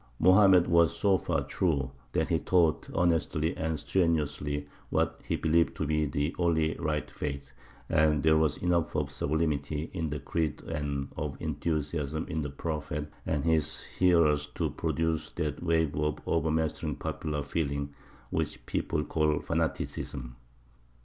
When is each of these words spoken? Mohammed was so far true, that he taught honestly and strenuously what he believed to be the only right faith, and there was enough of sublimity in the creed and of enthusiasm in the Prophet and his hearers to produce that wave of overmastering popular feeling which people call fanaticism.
Mohammed 0.17 0.65
was 0.65 0.97
so 0.97 1.15
far 1.15 1.43
true, 1.43 1.91
that 2.13 2.29
he 2.29 2.39
taught 2.39 2.89
honestly 2.91 3.55
and 3.55 3.79
strenuously 3.79 4.67
what 4.89 5.21
he 5.23 5.35
believed 5.35 5.75
to 5.77 5.85
be 5.85 6.07
the 6.07 6.35
only 6.39 6.75
right 6.79 7.07
faith, 7.07 7.51
and 7.87 8.23
there 8.23 8.35
was 8.35 8.57
enough 8.57 8.95
of 8.95 9.11
sublimity 9.11 9.91
in 9.93 10.09
the 10.09 10.19
creed 10.19 10.63
and 10.63 11.09
of 11.15 11.37
enthusiasm 11.39 12.25
in 12.29 12.41
the 12.41 12.49
Prophet 12.49 13.11
and 13.27 13.43
his 13.45 13.83
hearers 13.83 14.47
to 14.55 14.71
produce 14.71 15.29
that 15.35 15.61
wave 15.61 15.95
of 15.95 16.17
overmastering 16.25 16.95
popular 16.95 17.43
feeling 17.43 17.93
which 18.31 18.65
people 18.65 19.03
call 19.03 19.39
fanaticism. 19.41 20.35